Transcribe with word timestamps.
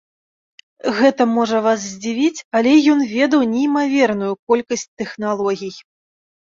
Гэта 0.99 1.27
можа 1.33 1.57
вас 1.67 1.79
здзівіць, 1.91 2.43
але 2.61 2.71
ён 2.95 2.99
ведаў 3.15 3.41
неймаверную 3.55 4.33
колькасць 4.51 4.91
тэхналогій. 5.05 5.75